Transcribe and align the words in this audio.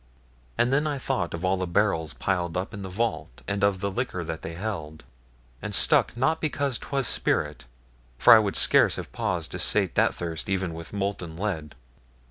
And 0.57 0.73
then 0.73 0.87
I 0.87 0.97
thought 0.97 1.31
of 1.35 1.45
all 1.45 1.57
the 1.57 1.67
barrels 1.67 2.15
piled 2.15 2.57
up 2.57 2.73
in 2.73 2.81
the 2.81 2.89
vault 2.89 3.43
and 3.47 3.63
of 3.63 3.81
the 3.81 3.91
liquor 3.91 4.23
that 4.23 4.41
they 4.41 4.55
held; 4.55 5.03
and 5.61 5.75
stuck 5.75 6.17
not 6.17 6.41
because 6.41 6.79
'twas 6.79 7.05
spirit, 7.07 7.65
for 8.17 8.33
I 8.33 8.39
would 8.39 8.55
scarce 8.55 8.95
have 8.95 9.11
paused 9.11 9.51
to 9.51 9.59
sate 9.59 9.93
that 9.93 10.15
thirst 10.15 10.49
even 10.49 10.73
with 10.73 10.91
molten 10.91 11.37
lead. 11.37 11.75